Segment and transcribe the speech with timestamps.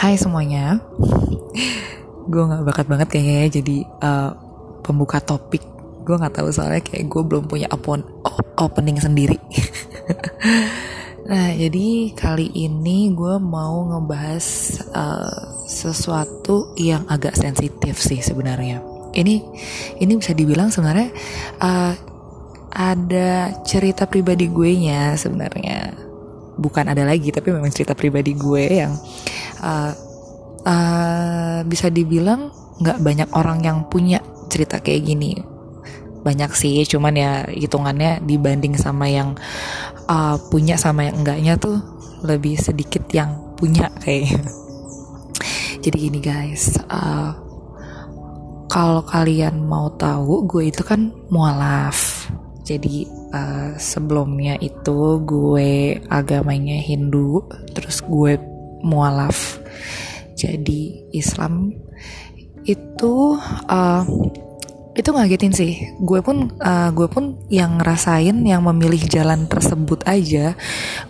[0.00, 0.80] Hai semuanya,
[2.24, 4.32] gue nggak bakat banget kayaknya ya jadi uh,
[4.80, 5.60] pembuka topik.
[6.08, 8.00] Gue nggak tahu soalnya kayak gue belum punya open
[8.56, 9.36] opening sendiri.
[11.28, 14.46] nah jadi kali ini gue mau ngebahas
[14.88, 18.80] uh, sesuatu yang agak sensitif sih sebenarnya.
[19.12, 19.34] Ini
[20.00, 21.12] ini bisa dibilang sebenarnya
[21.60, 21.92] uh,
[22.72, 25.92] ada cerita pribadi gue nya sebenarnya
[26.56, 29.29] bukan ada lagi tapi memang cerita pribadi gue yang uh,
[29.60, 29.92] uh,
[31.64, 35.36] bisa dibilang nggak banyak orang yang punya cerita kayak gini.
[36.20, 39.36] Banyak sih cuman ya hitungannya dibanding sama yang
[40.08, 41.80] uh, punya sama yang enggaknya tuh
[42.20, 44.36] lebih sedikit yang punya kayak
[45.84, 47.32] jadi gini guys uh,
[48.70, 52.30] kalau kalian mau tahu gue itu kan mualaf.
[52.62, 53.02] Jadi
[53.34, 57.42] uh, sebelumnya itu gue agamanya Hindu
[57.74, 58.38] terus gue
[58.84, 59.60] mualaf.
[60.36, 61.72] Jadi Islam
[62.64, 63.36] itu
[63.68, 64.02] uh,
[64.96, 65.72] itu ngagetin sih.
[66.02, 70.58] Gue pun uh, gue pun yang ngerasain yang memilih jalan tersebut aja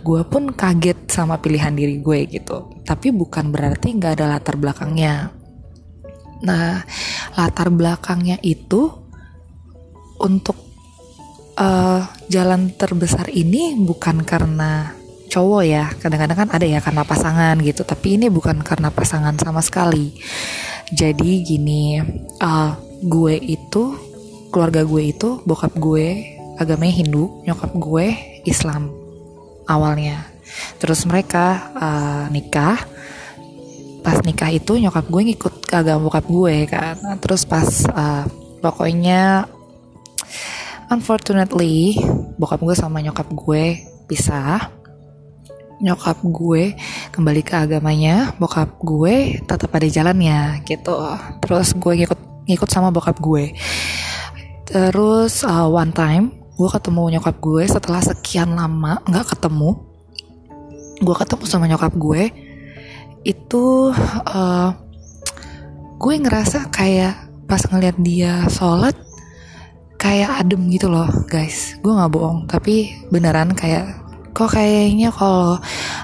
[0.00, 2.70] gue pun kaget sama pilihan diri gue gitu.
[2.84, 5.32] Tapi bukan berarti nggak ada latar belakangnya.
[6.44, 6.84] Nah
[7.34, 8.90] latar belakangnya itu
[10.20, 10.56] untuk
[11.56, 14.99] uh, jalan terbesar ini bukan karena
[15.30, 17.86] cowok ya kadang-kadang kan ada ya karena pasangan gitu.
[17.86, 20.18] Tapi ini bukan karena pasangan sama sekali.
[20.90, 22.02] Jadi gini
[22.42, 23.94] uh, gue itu
[24.50, 26.26] keluarga gue itu bokap gue
[26.58, 28.06] agamanya Hindu nyokap gue
[28.44, 28.90] Islam
[29.70, 30.26] awalnya.
[30.82, 32.82] Terus mereka uh, nikah.
[34.00, 36.98] Pas nikah itu nyokap gue ngikut ke agama bokap gue kan.
[37.22, 38.26] Terus pas uh,
[38.58, 39.46] pokoknya
[40.90, 41.96] unfortunately
[42.34, 44.79] bokap gue sama nyokap gue pisah
[45.80, 46.76] nyokap gue
[47.10, 50.94] kembali ke agamanya, bokap gue tetap ada jalannya gitu.
[51.40, 53.56] Terus gue ngikut ngikut sama bokap gue.
[54.68, 59.80] Terus uh, one time gue ketemu nyokap gue setelah sekian lama nggak ketemu.
[61.00, 62.28] Gue ketemu sama nyokap gue
[63.24, 63.92] itu
[64.28, 64.72] uh,
[66.00, 68.96] gue ngerasa kayak pas ngeliat dia sholat
[70.00, 75.58] kayak adem gitu loh guys gue nggak bohong tapi beneran kayak kok kayaknya kalau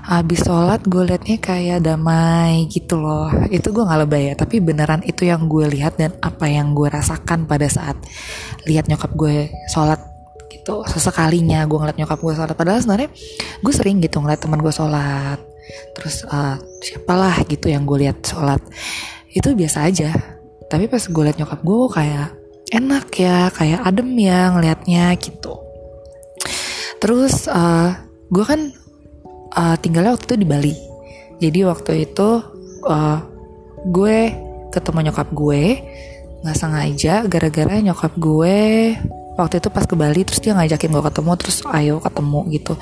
[0.07, 3.31] habis sholat gue liatnya kayak damai gitu loh.
[3.49, 6.87] Itu gue nggak lebay ya tapi beneran itu yang gue lihat dan apa yang gue
[6.91, 7.97] rasakan pada saat
[8.69, 9.99] lihat nyokap gue sholat
[10.53, 10.83] gitu.
[10.87, 12.55] Sesekalinya gue ngeliat nyokap gue sholat.
[12.55, 13.11] Padahal sebenarnya
[13.63, 15.39] gue sering gitu ngeliat teman gue sholat.
[15.99, 18.63] Terus uh, siapalah gitu yang gue lihat sholat.
[19.31, 20.15] Itu biasa aja.
[20.67, 22.29] Tapi pas gue liat nyokap gue kayak
[22.75, 25.55] enak ya kayak adem ya ngelihatnya gitu.
[26.99, 28.61] Terus uh, gue kan
[29.55, 30.75] uh, tinggalnya waktu itu di Bali.
[31.37, 32.29] Jadi waktu itu
[32.89, 33.19] uh,
[33.87, 34.19] gue
[34.73, 35.63] ketemu nyokap gue
[36.45, 38.59] nggak sengaja gara-gara nyokap gue
[39.37, 42.75] waktu itu pas ke Bali terus dia ngajakin gue ketemu terus ayo ketemu gitu.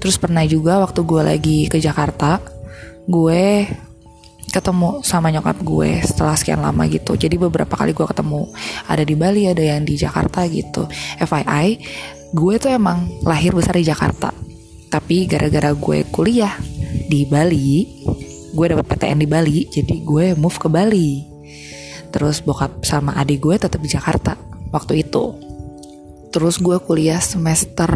[0.00, 2.40] Terus pernah juga waktu gue lagi ke Jakarta
[3.08, 3.68] gue
[4.48, 7.14] ketemu sama nyokap gue setelah sekian lama gitu.
[7.14, 8.48] Jadi beberapa kali gue ketemu
[8.88, 10.88] ada di Bali ada yang di Jakarta gitu.
[11.20, 11.76] FYI
[12.32, 14.47] gue tuh emang lahir besar di Jakarta
[14.88, 16.56] tapi gara-gara gue kuliah
[17.08, 17.84] di Bali
[18.52, 21.10] gue dapet PTN di Bali jadi gue move ke Bali.
[22.08, 24.34] Terus bokap sama adik gue tetap di Jakarta
[24.72, 25.36] waktu itu.
[26.28, 27.88] Terus gue kuliah semester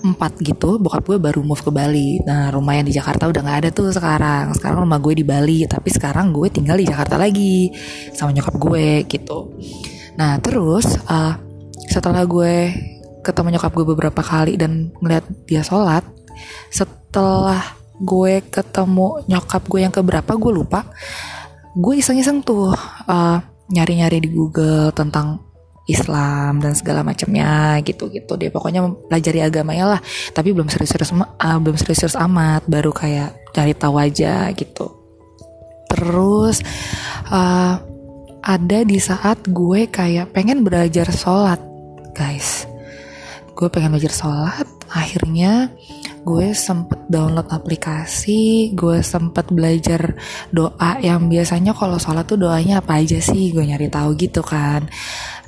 [0.00, 2.20] 4 gitu bokap gue baru move ke Bali.
[2.24, 4.52] Nah rumah yang di Jakarta udah gak ada tuh sekarang.
[4.56, 7.72] Sekarang rumah gue di Bali tapi sekarang gue tinggal di Jakarta lagi
[8.12, 9.56] sama nyokap gue gitu.
[10.20, 11.34] Nah terus uh,
[11.88, 12.72] setelah gue
[13.24, 16.04] ketemu nyokap gue beberapa kali dan ngeliat dia sholat
[16.68, 17.62] setelah
[18.00, 20.86] gue ketemu nyokap gue yang keberapa gue lupa.
[21.74, 22.74] Gue iseng-iseng tuh
[23.10, 23.38] uh,
[23.70, 25.42] nyari-nyari di Google tentang
[25.84, 30.00] Islam dan segala macamnya gitu-gitu dia pokoknya pelajari agamanya lah.
[30.32, 32.64] Tapi belum serius-serius uh, belum serius-serius amat.
[32.66, 34.88] Baru kayak cari tahu aja gitu.
[35.92, 36.64] Terus
[37.28, 37.76] uh,
[38.44, 41.60] ada di saat gue kayak pengen belajar sholat
[42.16, 42.64] guys.
[43.52, 45.68] Gue pengen belajar sholat akhirnya
[46.24, 50.16] gue sempet download aplikasi gue sempet belajar
[50.48, 53.52] doa yang biasanya kalau sholat tuh doanya apa aja sih?
[53.52, 54.88] Gue nyari tahu gitu kan.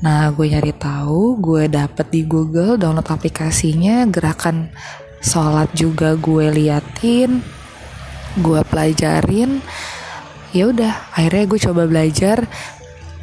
[0.05, 4.69] Nah gue nyari tahu gue dapet di Google download aplikasinya gerakan
[5.25, 7.41] sholat juga gue liatin
[8.37, 9.65] gue pelajarin.
[10.53, 12.45] Ya udah akhirnya gue coba belajar.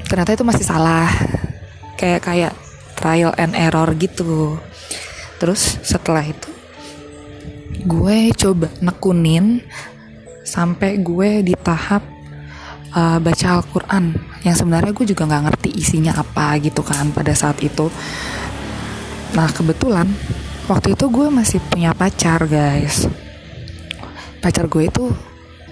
[0.10, 1.10] Ternyata itu masih salah.
[2.02, 2.54] Kayak kayak
[2.98, 4.58] trial and error gitu.
[5.38, 6.53] Terus setelah itu
[7.82, 9.66] gue coba nekunin
[10.46, 12.06] sampai gue di tahap
[12.94, 14.14] uh, baca Al-Quran.
[14.46, 17.90] Yang sebenarnya gue juga nggak ngerti isinya apa gitu kan pada saat itu.
[19.34, 20.06] Nah kebetulan
[20.70, 23.10] waktu itu gue masih punya pacar guys.
[24.40, 25.10] Pacar gue itu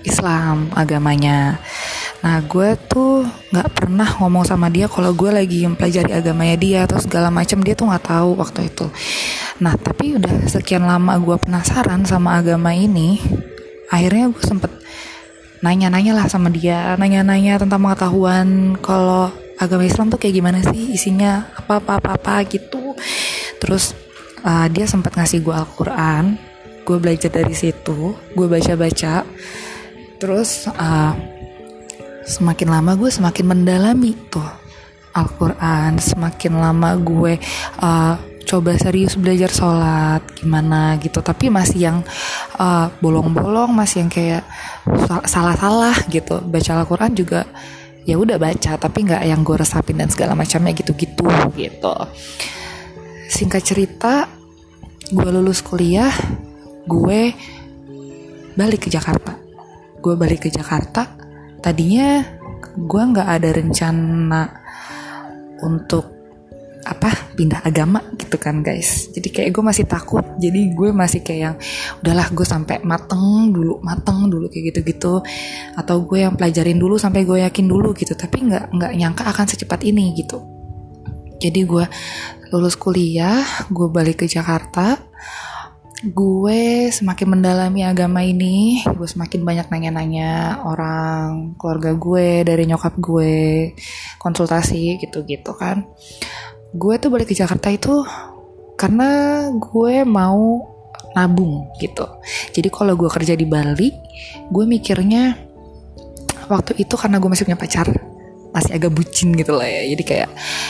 [0.02, 1.62] Islam agamanya.
[2.22, 6.98] Nah gue tuh nggak pernah ngomong sama dia kalau gue lagi mempelajari agamanya dia atau
[6.98, 7.62] segala macam.
[7.62, 8.88] Dia tuh nggak tahu waktu itu.
[9.62, 13.22] Nah tapi udah sekian lama gue penasaran sama agama ini,
[13.94, 14.74] akhirnya gue sempet
[15.62, 19.30] nanya-nanya lah sama dia, nanya-nanya tentang pengetahuan kalau
[19.62, 22.98] agama Islam tuh kayak gimana sih isinya apa apa apa, gitu.
[23.62, 23.94] Terus
[24.42, 26.42] uh, dia sempat ngasih gue Al-Quran,
[26.82, 29.22] gue belajar dari situ, gue baca-baca.
[30.18, 31.14] Terus uh,
[32.26, 34.46] semakin lama gue semakin mendalami tuh
[35.12, 37.36] Al-Quran semakin lama gue
[37.82, 38.16] uh,
[38.52, 41.24] coba serius belajar sholat gimana gitu.
[41.24, 41.98] Tapi masih yang
[42.60, 44.44] uh, bolong-bolong masih yang kayak
[45.24, 46.44] salah-salah gitu.
[46.44, 47.48] Baca Al-Quran juga
[48.04, 51.96] ya udah baca tapi nggak yang gue resapin dan segala macamnya gitu-gitu gitu.
[53.32, 54.28] Singkat cerita
[55.08, 56.12] gue lulus kuliah
[56.84, 57.32] gue
[58.60, 59.40] balik ke Jakarta.
[60.04, 61.08] Gue balik ke Jakarta
[61.64, 62.20] tadinya
[62.76, 64.44] gue nggak ada rencana
[65.64, 66.11] untuk
[66.86, 69.10] apa pindah agama gitu kan guys.
[69.14, 70.26] Jadi kayak gue masih takut.
[70.42, 71.56] Jadi gue masih kayak yang
[72.02, 75.22] udahlah gue sampai mateng dulu mateng dulu kayak gitu-gitu.
[75.78, 78.18] Atau gue yang pelajarin dulu sampai gue yakin dulu gitu.
[78.18, 80.42] Tapi nggak nggak nyangka akan secepat ini gitu.
[81.42, 81.86] Jadi gue
[82.54, 84.98] lulus kuliah gue balik ke Jakarta.
[86.02, 93.70] Gue semakin mendalami agama ini, gue semakin banyak nanya-nanya orang keluarga gue dari nyokap gue
[94.18, 95.86] konsultasi gitu-gitu kan.
[96.72, 98.04] Gue tuh balik ke Jakarta itu
[98.80, 100.72] karena gue mau
[101.12, 102.08] nabung gitu.
[102.56, 103.92] Jadi kalau gue kerja di Bali,
[104.48, 105.36] gue mikirnya
[106.48, 107.88] waktu itu karena gue masih punya pacar,
[108.56, 109.92] masih agak bucin gitu lah ya.
[109.92, 110.30] Jadi kayak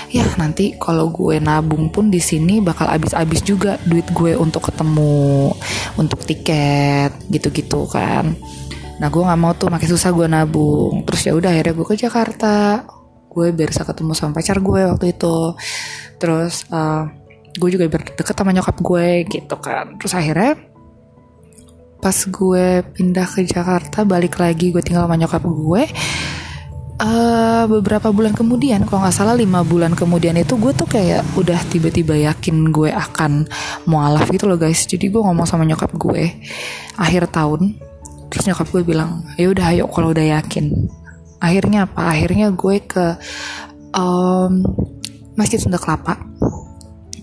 [0.09, 5.53] ya nanti kalau gue nabung pun di sini bakal habis-habis juga duit gue untuk ketemu
[6.01, 8.33] untuk tiket gitu-gitu kan.
[8.97, 11.05] Nah gue nggak mau tuh makin susah gue nabung.
[11.05, 12.85] Terus ya udah akhirnya gue ke Jakarta
[13.31, 15.55] gue biar bisa ketemu sama pacar gue waktu itu.
[16.19, 17.07] Terus uh,
[17.55, 19.95] gue juga berdeket sama nyokap gue gitu kan.
[19.95, 20.59] Terus akhirnya
[22.03, 25.83] pas gue pindah ke Jakarta balik lagi gue tinggal sama nyokap gue
[27.01, 31.61] uh, beberapa bulan kemudian kalau nggak salah lima bulan kemudian itu gue tuh kayak udah
[31.69, 33.45] tiba-tiba yakin gue akan
[33.89, 34.85] mualaf gitu loh guys.
[34.85, 36.41] Jadi gue ngomong sama nyokap gue
[36.97, 37.77] akhir tahun
[38.31, 40.87] terus nyokap gue bilang ya udah ayo kalau udah yakin
[41.41, 42.13] akhirnya apa?
[42.13, 43.17] Akhirnya gue ke
[43.97, 44.61] um,
[45.33, 46.21] masjid Sunda Kelapa.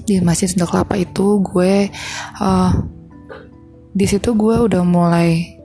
[0.05, 1.89] Di masjid Sunda Kelapa itu gue
[2.43, 2.73] uh,
[3.95, 5.59] di situ gue udah mulai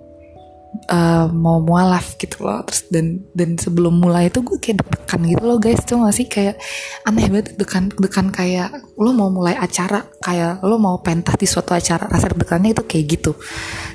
[0.94, 2.62] uh, mau mualaf gitu loh.
[2.70, 5.82] Terus dan dan sebelum mulai itu gue kayak deg-degan gitu loh guys.
[5.84, 6.62] Tuh masih kayak
[7.10, 8.70] aneh banget deg-degan kayak
[9.02, 13.06] lo mau mulai acara kayak lo mau pentas di suatu acara rasa deg-degannya itu kayak
[13.18, 13.32] gitu.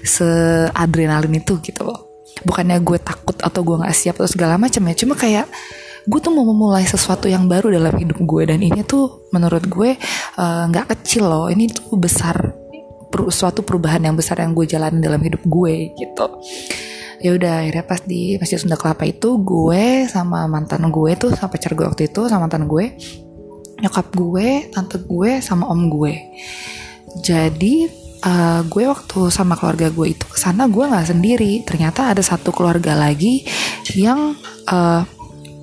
[0.03, 0.27] Se
[0.75, 2.08] adrenalin itu gitu loh
[2.47, 5.51] bukannya gue takut atau gue nggak siap atau segala macam ya cuma kayak
[6.09, 9.93] gue tuh mau memulai sesuatu yang baru dalam hidup gue dan ini tuh menurut gue
[10.41, 11.47] eh, nggak uh, kecil loh.
[11.53, 12.57] Ini tuh besar
[13.13, 16.27] per, suatu perubahan yang besar yang gue jalanin dalam hidup gue gitu.
[17.21, 21.53] Ya udah akhirnya pas di masjid Sunda Kelapa itu gue sama mantan gue tuh sama
[21.53, 22.95] pacar gue waktu itu sama mantan gue
[23.79, 26.15] nyokap gue tante gue sama om gue.
[27.21, 32.23] Jadi uh, gue waktu sama keluarga gue itu ke sana gue nggak sendiri ternyata ada
[32.23, 33.47] satu keluarga lagi
[33.95, 34.35] yang
[34.71, 35.03] uh,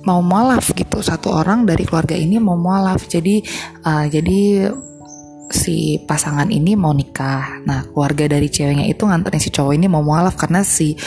[0.06, 3.42] mau mualaf gitu satu orang dari keluarga ini mau mualaf jadi
[3.82, 4.70] uh, jadi
[5.46, 7.62] si pasangan ini mau nikah.
[7.62, 10.98] Nah, keluarga dari ceweknya itu nganterin si cowok ini mau mualaf karena si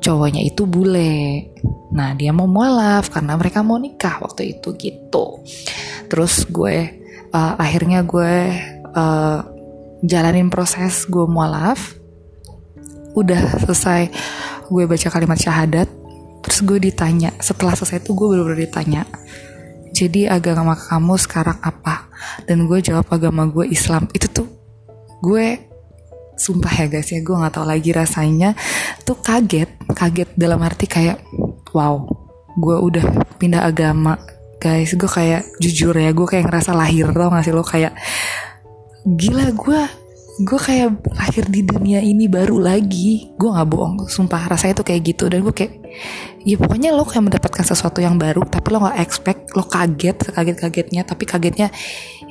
[0.00, 1.48] cowoknya itu bule.
[1.96, 5.40] Nah, dia mau mualaf karena mereka mau nikah waktu itu gitu.
[6.08, 6.76] Terus gue
[7.32, 8.34] uh, akhirnya gue
[8.92, 9.40] uh,
[10.04, 11.96] jalanin proses gue mualaf.
[13.18, 14.12] Udah selesai
[14.68, 15.88] gue baca kalimat syahadat.
[16.44, 19.02] Terus gue ditanya, setelah selesai itu gue bener-bener ditanya,
[19.98, 22.06] jadi agama kamu sekarang apa
[22.46, 24.48] dan gue jawab agama gue Islam itu tuh
[25.24, 25.58] gue
[26.38, 28.54] sumpah ya guys ya gue nggak tahu lagi rasanya
[29.02, 29.66] tuh kaget
[29.98, 31.18] kaget dalam arti kayak
[31.74, 32.06] wow
[32.54, 33.04] gue udah
[33.42, 34.14] pindah agama
[34.62, 37.94] guys gue kayak jujur ya gue kayak ngerasa lahir tau gak sih lo kayak
[39.06, 39.80] gila gue
[40.38, 43.34] gue kayak lahir di dunia ini baru lagi.
[43.34, 45.26] Gue nggak bohong sumpah rasanya tuh kayak gitu.
[45.26, 45.72] Dan gue kayak
[46.46, 50.56] ya pokoknya lo kayak mendapatkan sesuatu yang baru tapi lo nggak expect lo kaget sekaget
[50.62, 51.68] kagetnya tapi kagetnya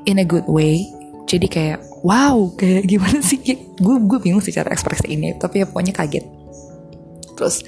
[0.07, 0.87] in a good way.
[1.27, 3.43] Jadi kayak wow kayak gimana sih?
[3.75, 6.25] Gue gue bingung sih cara ekspresi ini tapi ya pokoknya kaget.
[7.35, 7.61] Terus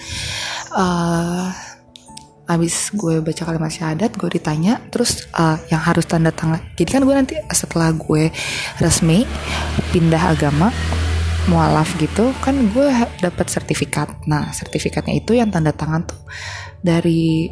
[0.72, 1.52] uh,
[2.50, 7.02] abis gue baca kalimat syahadat gue ditanya terus uh, yang harus tanda tangan jadi kan
[7.06, 8.34] gue nanti setelah gue
[8.82, 9.30] resmi
[9.94, 10.74] pindah agama
[11.50, 12.88] mualaf gitu kan gue
[13.26, 14.30] dapat sertifikat.
[14.30, 16.22] Nah sertifikatnya itu yang tanda tangan tuh
[16.86, 17.50] dari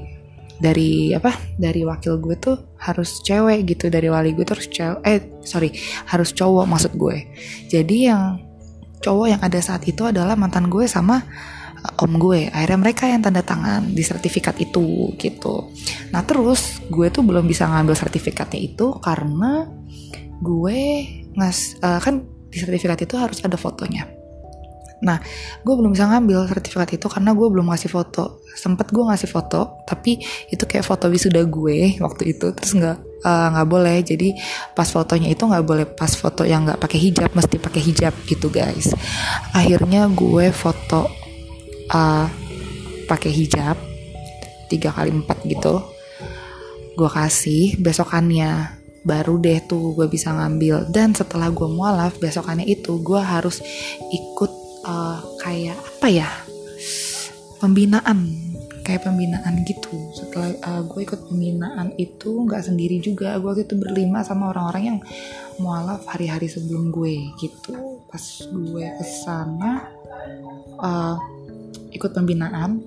[0.57, 1.33] dari apa?
[1.57, 5.73] Dari wakil gue tuh harus cewek gitu dari wali gue terus cewek eh sorry
[6.13, 7.25] harus cowok maksud gue.
[7.73, 8.37] Jadi yang
[9.01, 11.25] cowok yang ada saat itu adalah mantan gue sama
[12.01, 15.71] om gue akhirnya mereka yang tanda tangan di sertifikat itu gitu
[16.11, 19.65] nah terus gue tuh belum bisa ngambil sertifikatnya itu karena
[20.43, 20.79] gue
[21.37, 24.17] ngas uh, kan di sertifikat itu harus ada fotonya
[24.97, 25.21] Nah,
[25.61, 28.41] gue belum bisa ngambil sertifikat itu karena gue belum ngasih foto.
[28.57, 30.17] Sempet gue ngasih foto, tapi
[30.49, 34.01] itu kayak foto wisuda gue waktu itu, terus nggak eh, nggak uh, boleh.
[34.01, 34.33] Jadi
[34.73, 38.49] pas fotonya itu nggak boleh pas foto yang nggak pakai hijab, mesti pakai hijab gitu
[38.49, 38.89] guys.
[39.53, 41.26] Akhirnya gue foto
[41.91, 42.27] uh,
[43.07, 43.77] pakai hijab
[44.67, 45.79] tiga kali empat gitu.
[46.97, 48.75] Gue kasih besokannya.
[49.07, 50.91] Baru deh tuh gue bisa ngambil.
[50.91, 53.63] Dan setelah gue mualaf besokannya itu gue harus
[54.11, 54.51] ikut
[54.83, 56.27] uh, kayak apa ya?
[57.63, 58.35] Pembinaan.
[58.83, 59.95] Kayak pembinaan gitu.
[60.11, 63.39] Setelah uh, gue ikut pembinaan itu nggak sendiri juga.
[63.39, 64.99] Gue itu berlima sama orang-orang yang
[65.63, 68.03] mualaf hari-hari sebelum gue gitu.
[68.11, 69.87] Pas gue ke sana
[70.83, 71.15] uh,
[71.97, 72.79] ikut pembinaan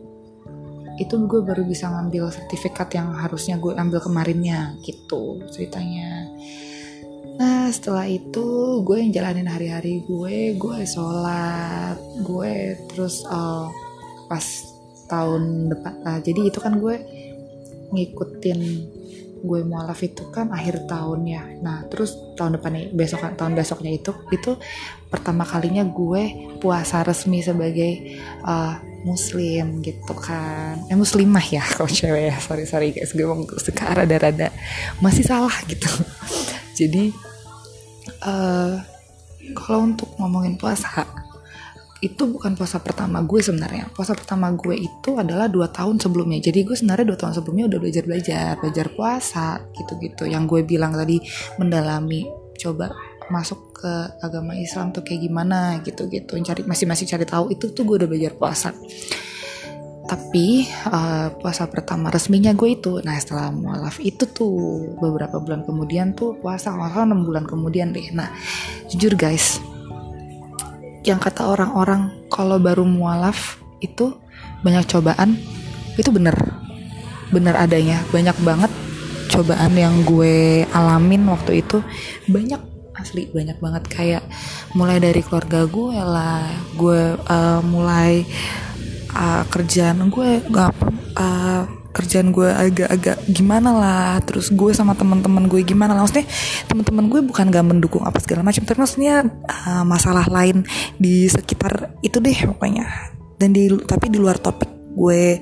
[1.01, 6.29] itu gue baru bisa ngambil sertifikat yang harusnya gue ambil kemarinnya gitu ceritanya.
[7.41, 13.65] Nah setelah itu gue yang jalanin hari-hari gue gue sholat gue terus uh,
[14.29, 14.45] pas
[15.09, 17.01] tahun depan uh, jadi itu kan gue
[17.97, 18.61] ngikutin
[19.41, 21.49] gue mualaf itu kan akhir tahun ya.
[21.65, 24.61] Nah terus tahun depannya besok tahun besoknya itu itu
[25.09, 30.81] pertama kalinya gue puasa resmi sebagai uh, muslim gitu kan.
[30.89, 32.37] Eh muslimah ya kalau cewek ya.
[32.39, 34.53] Sorry sorry guys gue mau suka rada-rada.
[35.03, 35.89] Masih salah gitu.
[36.79, 37.13] Jadi
[38.25, 38.81] uh,
[39.57, 41.05] kalau untuk ngomongin puasa
[42.01, 43.93] itu bukan puasa pertama gue sebenarnya.
[43.93, 46.41] Puasa pertama gue itu adalah dua tahun sebelumnya.
[46.41, 50.65] Jadi gue sebenarnya dua tahun sebelumnya udah belajar belajar belajar puasa gitu gitu yang gue
[50.65, 51.21] bilang tadi
[51.61, 52.25] mendalami
[52.57, 52.93] coba
[53.31, 56.37] masuk ke agama Islam tuh kayak gimana gitu gitu.
[56.43, 57.55] Cari masih masih cari tahu.
[57.55, 58.75] Itu tuh gue udah belajar puasa.
[60.11, 62.99] Tapi uh, puasa pertama resminya gue itu.
[63.07, 66.75] Nah setelah mualaf itu tuh beberapa bulan kemudian tuh puasa.
[66.75, 68.11] Kalau enam bulan kemudian deh.
[68.11, 68.29] Nah
[68.91, 69.63] jujur guys
[71.01, 74.13] yang kata orang-orang kalau baru mualaf itu
[74.61, 75.41] banyak cobaan
[75.97, 76.37] itu bener.
[77.31, 78.03] Bener adanya.
[78.11, 78.73] Banyak banget
[79.31, 81.81] cobaan yang gue alamin waktu itu.
[82.27, 82.61] Banyak
[83.01, 83.83] asli banyak banget.
[83.89, 84.25] Kayak
[84.77, 86.45] mulai dari keluarga gue lah
[86.77, 88.23] gue uh, mulai
[89.17, 90.73] uh, kerjaan gue gak
[91.19, 94.11] uh, kerjaan gue agak-agak gimana lah.
[94.23, 96.07] Terus gue sama teman-teman gue gimana lah.
[96.07, 96.27] Maksudnya
[96.71, 98.63] teman-teman gue bukan gak mendukung apa segala macam.
[98.63, 100.63] Tapi maksudnya uh, masalah lain
[100.97, 102.87] di sekitar itu deh pokoknya.
[103.41, 105.41] Dan di tapi di luar topik gue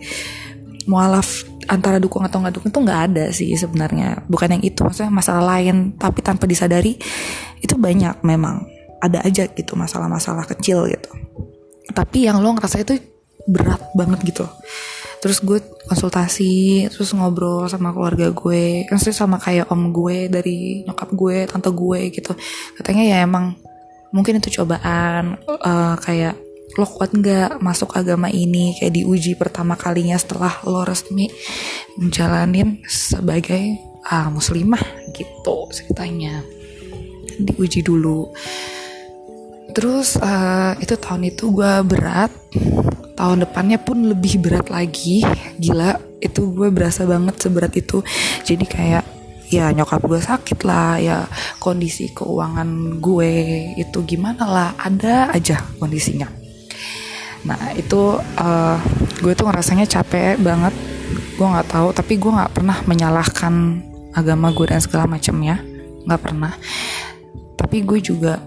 [0.89, 4.25] mualaf antara dukung atau nggak dukung itu nggak ada sih sebenarnya.
[4.25, 5.93] Bukan yang itu maksudnya masalah lain.
[6.01, 6.97] Tapi tanpa disadari
[7.63, 8.67] itu banyak memang.
[8.99, 11.11] Ada aja gitu masalah-masalah kecil gitu.
[11.95, 12.99] Tapi yang lo ngerasa itu
[13.47, 14.45] berat banget gitu.
[15.19, 15.59] Terus gue
[15.91, 21.71] konsultasi terus ngobrol sama keluarga gue maksudnya sama kayak om gue dari nyokap gue tante
[21.71, 22.33] gue gitu.
[22.79, 23.55] Katanya ya emang
[24.15, 26.37] mungkin itu cobaan uh, kayak
[26.77, 31.27] lo kuat nggak masuk agama ini kayak diuji pertama kalinya setelah lo resmi
[31.97, 34.81] menjalanin sebagai uh, muslimah
[35.17, 36.45] gitu ceritanya
[37.39, 38.29] diuji dulu.
[39.73, 42.33] Terus uh, itu tahun itu gue berat.
[43.15, 45.23] Tahun depannya pun lebih berat lagi.
[45.59, 48.03] Gila itu gue berasa banget seberat itu.
[48.43, 49.05] Jadi kayak
[49.49, 51.19] ya nyokap gue sakit lah ya
[51.57, 53.33] kondisi keuangan gue
[53.81, 56.29] itu gimana lah ada aja kondisinya.
[57.49, 58.77] Nah itu uh,
[59.23, 60.75] gue tuh ngerasanya capek banget.
[61.39, 63.55] Gue nggak tahu tapi gue nggak pernah menyalahkan
[64.13, 65.63] agama gue dan segala macamnya.
[66.05, 66.53] Nggak pernah
[67.59, 68.39] tapi gue juga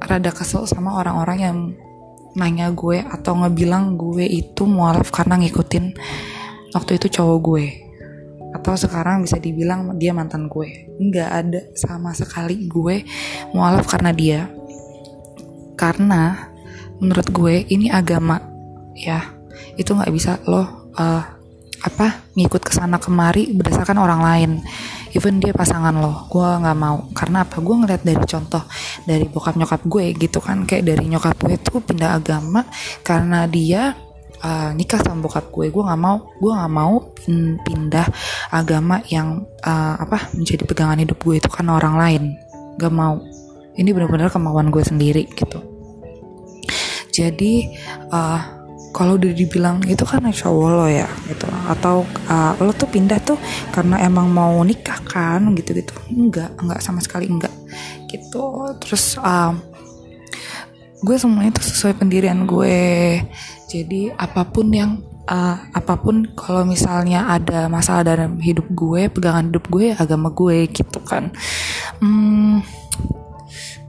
[0.00, 1.58] rada kesel sama orang-orang yang
[2.38, 5.92] nanya gue atau ngebilang gue itu mualaf karena ngikutin
[6.72, 7.66] waktu itu cowok gue.
[8.48, 10.88] Atau sekarang bisa dibilang dia mantan gue.
[10.96, 13.04] Nggak ada sama sekali gue
[13.52, 14.40] mualaf karena dia.
[15.76, 16.48] Karena
[16.98, 18.40] menurut gue ini agama
[18.96, 19.36] ya.
[19.76, 21.22] Itu nggak bisa lo uh,
[21.78, 24.50] apa ngikut ke sana kemari berdasarkan orang lain
[25.14, 27.08] even dia pasangan lo gue nggak mau.
[27.14, 27.62] Karena apa?
[27.62, 28.62] Gue ngeliat dari contoh
[29.04, 30.64] dari bokap nyokap gue gitu kan.
[30.68, 32.64] Kayak dari nyokap gue tuh pindah agama
[33.06, 33.94] karena dia
[34.42, 35.70] uh, nikah sama bokap gue.
[35.70, 36.94] Gue nggak mau gue nggak mau
[37.64, 38.06] pindah
[38.50, 42.22] agama yang uh, apa menjadi pegangan hidup gue itu karena orang lain.
[42.78, 43.18] Gak mau.
[43.78, 45.62] Ini benar-benar kemauan gue sendiri gitu.
[47.10, 47.74] Jadi
[48.14, 48.57] uh,
[48.98, 51.46] kalau udah dibilang itu kan cowok lo ya gitu.
[51.70, 53.38] Atau uh, lo tuh pindah tuh
[53.70, 57.54] karena emang mau nikah kan gitu gitu enggak enggak sama sekali enggak
[58.10, 58.74] gitu.
[58.82, 59.62] Terus um,
[61.06, 63.22] gue semuanya itu sesuai pendirian gue.
[63.70, 64.98] Jadi apa pun yang
[65.30, 70.66] uh, apa pun kalau misalnya ada masalah dalam hidup gue pegangan hidup gue agama gue
[70.74, 71.30] gitu kan.
[72.02, 72.66] Hmm,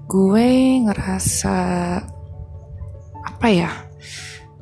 [0.05, 0.49] gue
[0.85, 1.57] ngerasa
[3.19, 3.71] apa ya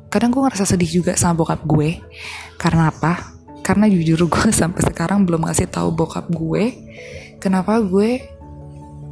[0.08, 2.00] kadang gue ngerasa sedih juga sama bokap gue.
[2.56, 3.36] Karena apa?
[3.60, 6.74] Karena jujur gue sampai sekarang belum ngasih tahu bokap gue
[7.38, 8.24] kenapa gue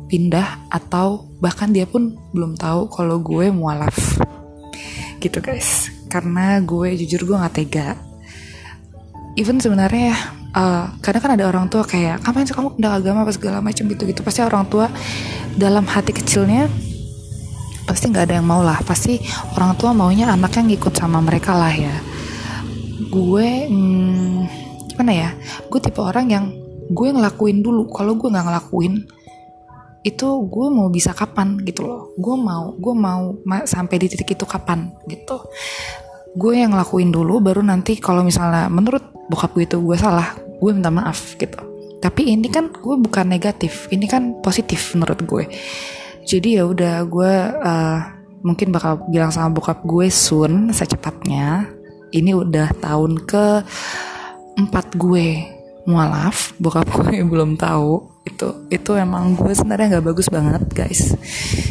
[0.07, 3.97] pindah atau bahkan dia pun belum tahu kalau gue mualaf.
[5.21, 5.93] Gitu guys.
[6.09, 7.89] Karena gue jujur gue nggak tega.
[9.37, 10.17] Even sebenarnya
[10.57, 13.85] uh, kadang kan ada orang tua kayak kapan sih kamu pindah agama apa segala macam
[13.85, 14.89] gitu gitu pasti orang tua
[15.61, 16.73] dalam hati kecilnya
[17.87, 18.83] pasti nggak ada yang mau lah.
[18.83, 19.23] Pasti
[19.55, 21.95] orang tua maunya anaknya ngikut sama mereka lah ya.
[23.07, 24.37] Gue hmm,
[24.93, 25.31] gimana ya?
[25.71, 26.45] Gue tipe orang yang
[26.91, 27.87] gue ngelakuin dulu.
[27.95, 28.95] Kalau gue nggak ngelakuin
[30.07, 32.03] itu gue mau bisa kapan gitu loh.
[32.19, 35.47] Gue mau gue mau sampai di titik itu kapan gitu.
[36.37, 40.71] Gue yang ngelakuin dulu baru nanti kalau misalnya menurut bokap gue itu gue salah gue
[40.75, 41.59] minta maaf gitu.
[41.97, 45.45] Tapi ini kan gue bukan negatif ini kan positif menurut gue
[46.27, 47.99] jadi ya udah gue uh,
[48.43, 51.71] mungkin bakal bilang sama bokap gue soon secepatnya.
[52.11, 53.63] Ini udah tahun ke
[54.59, 55.47] empat gue
[55.87, 58.03] mualaf bokap gue belum tahu.
[58.27, 61.15] Itu itu emang gue sebenarnya nggak bagus banget guys.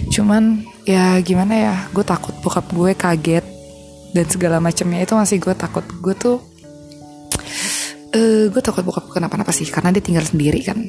[0.08, 3.44] Cuman ya gimana ya gue takut bokap gue kaget
[4.16, 5.04] dan segala macamnya.
[5.04, 5.84] Itu masih gue takut.
[6.00, 6.40] Gue tuh
[8.16, 10.80] uh, gue takut bokap kenapa-napa sih karena dia tinggal sendiri kan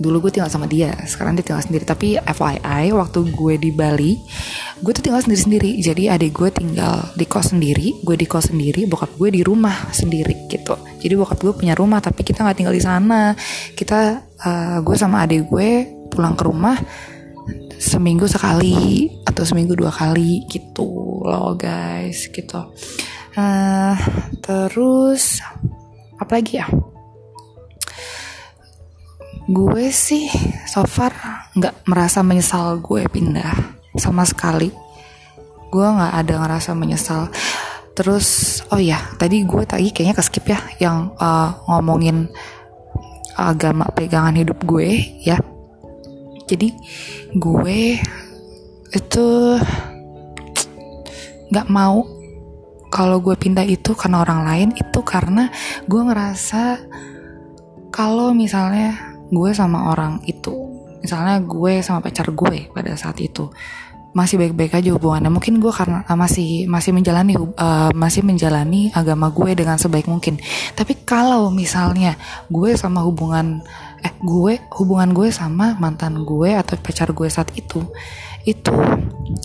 [0.00, 1.84] dulu gue tinggal sama dia sekarang dia tinggal sendiri.
[1.84, 4.16] Tapi FYI waktu gue di Bali
[4.80, 5.78] gue tuh tinggal sendiri-sendiri.
[5.82, 9.92] Jadi adik gue tinggal di kos sendiri gue di kos sendiri bokap gue di rumah
[9.92, 10.78] sendiri gitu.
[11.02, 13.36] Jadi bokap gue punya rumah tapi kita nggak tinggal di sana.
[13.74, 14.00] Kita
[14.42, 15.70] uh, gue sama adik gue
[16.12, 16.76] pulang ke rumah
[17.82, 22.70] seminggu sekali atau seminggu dua kali gitu loh guys gitu.
[23.32, 23.96] Uh,
[24.44, 25.40] terus
[26.20, 26.68] apa lagi ya
[29.52, 30.32] gue sih
[30.64, 31.12] so far
[31.52, 33.52] nggak merasa menyesal gue pindah
[34.00, 34.72] sama sekali.
[35.68, 37.28] Gue nggak ada ngerasa menyesal.
[37.92, 42.32] Terus oh ya tadi gue tadi kayaknya ke skip ya yang uh, ngomongin
[43.36, 45.36] agama pegangan hidup gue ya.
[46.48, 46.72] Jadi
[47.36, 48.00] gue
[48.92, 49.26] itu
[51.52, 52.08] nggak mau
[52.88, 55.52] kalau gue pindah itu karena orang lain itu karena
[55.84, 56.80] gue ngerasa
[57.92, 60.52] kalau misalnya gue sama orang itu.
[61.00, 63.48] Misalnya gue sama pacar gue pada saat itu.
[64.12, 65.32] Masih baik-baik aja hubungannya.
[65.32, 70.36] Mungkin gue karena uh, masih masih menjalani uh, masih menjalani agama gue dengan sebaik mungkin.
[70.76, 72.20] Tapi kalau misalnya
[72.52, 73.64] gue sama hubungan
[74.04, 77.80] eh gue hubungan gue sama mantan gue atau pacar gue saat itu
[78.42, 78.74] itu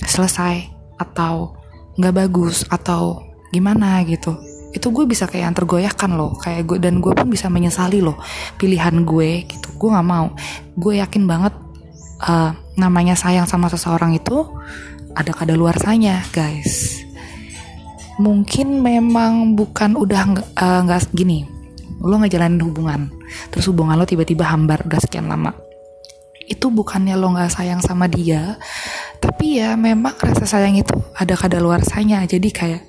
[0.01, 0.65] selesai
[0.97, 1.53] atau
[1.97, 3.21] nggak bagus atau
[3.53, 4.33] gimana gitu
[4.77, 6.37] itu gue bisa kayak yang tergoyahkan loh.
[6.37, 8.17] Kayak gue dan gue pun bisa menyesali loh
[8.55, 9.67] pilihan gue gitu.
[9.75, 10.31] Gue nggak mau.
[10.77, 11.53] Gue yakin banget
[12.23, 14.45] uh, namanya sayang sama seseorang itu
[15.17, 17.01] ada kadaluarsanya guys.
[18.17, 20.21] Mungkin memang bukan udah
[20.85, 21.45] nggak uh, gini.
[22.01, 23.09] Lo ngejalanin hubungan
[23.51, 25.51] terus hubungan lo tiba-tiba hambar udah sekian lama.
[26.47, 28.55] Itu bukannya lo nggak sayang sama dia
[29.17, 32.81] tapi ya memang rasa sayang itu ada kadaluarsanya jadi kayak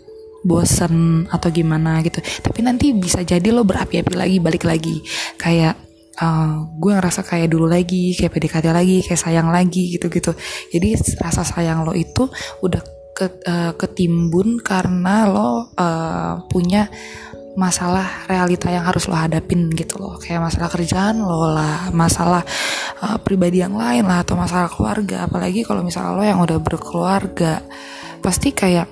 [0.42, 2.22] bosen atau gimana gitu.
[2.22, 5.02] Tapi nanti bisa jadi lo berapi-api lagi balik lagi.
[5.38, 5.78] Kayak
[6.22, 10.34] uh, gue ngerasa kayak dulu lagi kayak PDKT lagi kayak sayang lagi gitu-gitu.
[10.70, 12.26] Jadi rasa sayang lo itu
[12.62, 12.82] udah
[13.14, 16.86] ke, uh, ketimbun karena lo uh, punya
[17.58, 20.14] masalah realita yang harus lo hadapin gitu loh.
[20.22, 22.46] Kayak masalah kerjaan lo lah masalah
[23.02, 25.26] uh, pribadi yang lain lah atau masalah keluarga.
[25.26, 27.58] Apalagi kalau misalnya lo yang udah berkeluarga
[28.22, 28.86] pasti kayak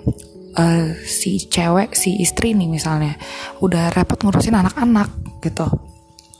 [0.56, 3.14] uh, si cewek si istri nih misalnya
[3.60, 5.08] udah repot ngurusin anak-anak
[5.44, 5.68] gitu.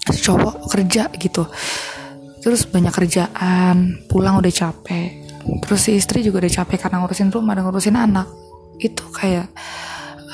[0.06, 1.44] Cowok kerja gitu.
[2.40, 5.26] Terus banyak kerjaan pulang udah capek.
[5.62, 8.26] Terus si istri juga udah capek karena ngurusin rumah dan ngurusin anak.
[8.78, 9.50] Itu kayak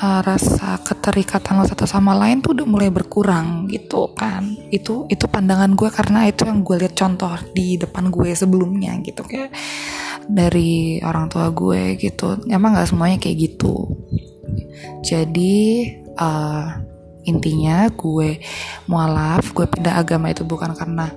[0.03, 4.45] uh, rasa keterikatan lo satu sama lain tuh udah mulai berkurang gitu kan.
[4.69, 9.23] Itu itu pandangan gue karena itu yang gue lihat contoh di depan gue sebelumnya gitu.
[9.25, 9.55] Kayak
[10.29, 12.39] dari orang tua gue gitu.
[12.47, 13.97] Emang nggak semuanya kayak gitu.
[15.03, 16.67] Jadi uh,
[17.23, 18.39] intinya gue
[18.91, 21.07] mualaf gue pindah agama itu bukan karena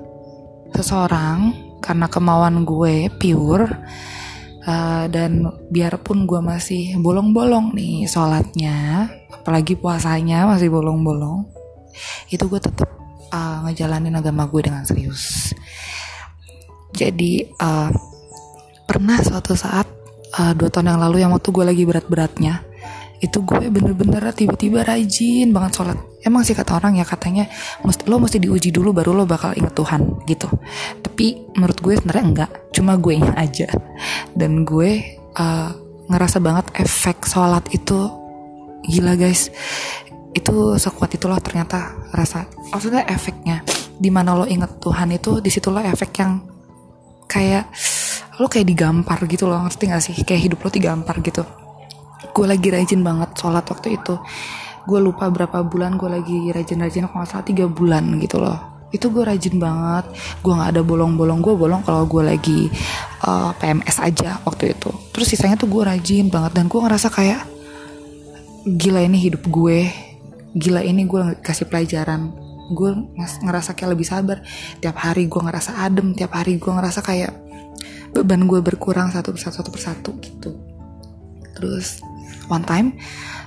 [0.70, 3.66] seseorang karena kemauan gue pure
[4.66, 11.46] uh, dan biarpun gue masih bolong-bolong nih sholatnya apalagi puasanya masih bolong-bolong
[12.30, 12.90] itu gue tetap
[13.30, 15.54] uh, ngejalanin agama gue dengan serius.
[16.96, 17.90] Jadi uh,
[18.86, 19.90] pernah suatu saat
[20.38, 22.62] uh, dua tahun yang lalu yang waktu gue lagi berat-beratnya
[23.16, 25.98] itu gue bener-bener tiba-tiba rajin banget sholat.
[26.20, 27.48] Emang sih kata orang ya katanya
[27.80, 30.48] mesti, lo mesti diuji dulu baru lo bakal inget Tuhan gitu.
[31.00, 33.68] Tapi menurut gue sebenarnya enggak cuma gue aja.
[34.36, 35.70] Dan gue uh,
[36.12, 37.98] ngerasa banget efek sholat itu
[38.86, 39.50] gila guys
[40.36, 43.64] itu sekuat itulah ternyata rasa maksudnya efeknya.
[43.96, 46.44] Di mana lo inget Tuhan itu di situlah efek yang
[47.24, 47.72] kayak
[48.36, 50.14] lo kayak digampar gitu loh ngerti gak sih?
[50.24, 51.42] Kayak hidup lo digampar gitu.
[52.36, 54.20] Gue lagi rajin banget sholat waktu itu.
[54.84, 58.86] Gue lupa berapa bulan gue lagi rajin-rajin kalau nggak salah tiga bulan gitu loh.
[58.92, 60.12] Itu gue rajin banget.
[60.44, 61.40] Gue nggak ada bolong-bolong.
[61.40, 62.68] Gue bolong kalau gue lagi
[63.24, 64.92] uh, eh, PMS aja waktu itu.
[65.16, 67.40] Terus sisanya tuh gue rajin banget dan gue ngerasa kayak
[68.68, 69.88] gila ini hidup gue.
[70.52, 72.36] Gila ini gue kasih pelajaran.
[72.70, 72.94] Gue
[73.42, 74.44] ngerasa kayak lebih sabar.
[74.78, 76.12] Tiap hari gue ngerasa adem.
[76.12, 77.45] Tiap hari gue ngerasa kayak
[78.16, 80.56] beban gue berkurang satu persatu satu persatu gitu.
[81.56, 82.00] Terus
[82.48, 82.96] one time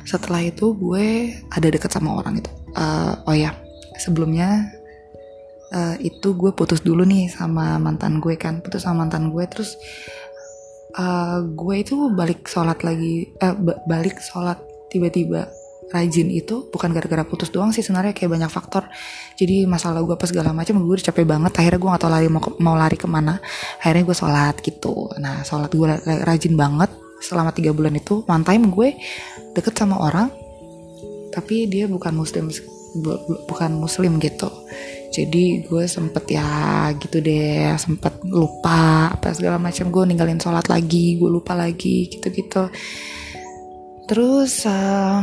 [0.05, 2.51] setelah itu gue ada deket sama orang itu.
[2.77, 3.57] Uh, oh ya
[3.97, 4.69] sebelumnya
[5.73, 8.61] uh, itu gue putus dulu nih sama mantan gue kan.
[8.61, 9.73] Putus sama mantan gue terus
[10.97, 13.57] uh, gue itu balik sholat lagi uh,
[13.89, 14.57] balik sholat
[14.89, 15.49] tiba-tiba
[15.89, 18.85] rajin itu bukan gara-gara putus doang sih sebenarnya kayak banyak faktor.
[19.33, 21.51] Jadi masalah gue pas segala macam gue udah capek banget.
[21.57, 23.41] Akhirnya gue gak tau lari mau mau lari ke mana.
[23.81, 25.09] Akhirnya gue sholat gitu.
[25.17, 25.87] Nah sholat gue
[26.25, 28.21] rajin banget selama tiga bulan itu.
[28.29, 28.95] One time gue
[29.57, 30.29] deket sama orang
[31.29, 32.49] tapi dia bukan muslim
[33.01, 33.11] bu,
[33.49, 34.49] bukan muslim gitu.
[35.09, 39.89] Jadi gue sempet ya gitu deh sempet lupa apa segala macam.
[39.89, 42.69] Gue ninggalin sholat lagi gue lupa lagi gitu gitu
[44.09, 45.21] terus uh,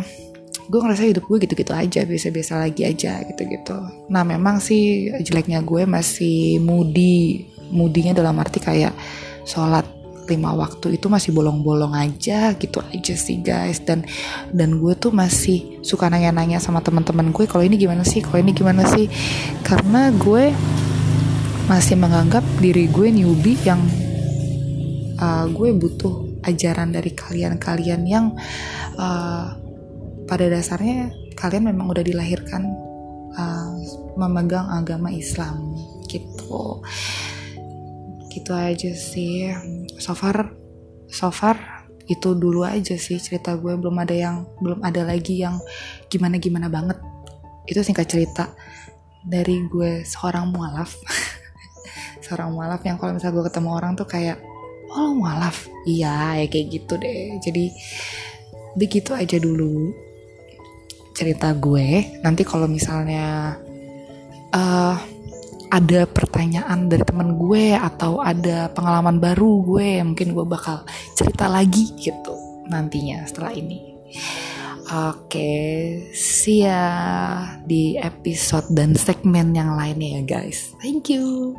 [0.67, 3.77] gue ngerasa hidup gue gitu-gitu aja biasa-biasa lagi aja gitu-gitu.
[4.11, 7.47] Nah memang sih jeleknya gue masih moody.
[7.67, 8.95] Moodinya dalam arti kayak
[9.43, 9.83] sholat
[10.27, 13.83] lima waktu itu masih bolong-bolong aja gitu aja sih guys.
[13.83, 14.03] Dan
[14.51, 18.23] dan gue tuh masih suka nanya-nanya sama teman-teman gue kalau ini gimana sih?
[18.23, 19.07] Kalau ini gimana sih?
[19.63, 20.51] Karena gue
[21.67, 23.83] masih menganggap diri gue newbie yang
[25.19, 28.35] uh, gue butuh ajaran dari kalian-kalian yang
[28.95, 29.66] uh,
[30.27, 32.67] pada dasarnya kalian memang udah dilahirkan
[33.39, 33.71] uh,
[34.19, 35.77] memegang agama Islam
[36.11, 36.83] gitu.
[38.31, 39.55] Gitu aja sih.
[40.03, 40.53] So far
[41.09, 43.73] so far itu dulu aja sih cerita gue.
[43.79, 45.63] Belum ada yang belum ada lagi yang
[46.11, 46.99] gimana gimana banget.
[47.67, 48.51] Itu singkat cerita
[49.23, 50.95] dari gue seorang mualaf.
[52.27, 54.43] Seorang mualaf yang kalau misalnya gue ketemu orang tuh kayak
[54.91, 55.71] oh mualaf?
[55.87, 57.39] Iya ya kayak gitu deh.
[57.39, 57.71] Jadi
[58.75, 60.06] begitu aja dulu
[61.17, 63.57] cerita gue nanti kalau misalnya
[64.53, 64.97] uh,
[65.73, 70.85] ada pertanyaan dari temen gue atau ada pengalaman baru gue mungkin gue bakal
[71.17, 72.37] cerita lagi gitu
[72.69, 73.97] nantinya setelah ini.
[74.87, 75.75] Oke okay,
[76.15, 76.87] see ya
[77.67, 80.79] di episode dan segmen yang lainnya ya guys.
[80.79, 81.59] Thank you